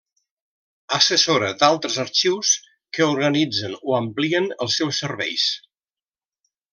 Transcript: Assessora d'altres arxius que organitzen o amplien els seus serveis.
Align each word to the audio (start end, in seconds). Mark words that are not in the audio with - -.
Assessora 0.97 1.49
d'altres 1.63 1.99
arxius 2.05 2.53
que 2.97 3.05
organitzen 3.11 3.75
o 3.91 3.97
amplien 4.01 4.49
els 4.67 4.79
seus 4.81 5.03
serveis. 5.05 5.45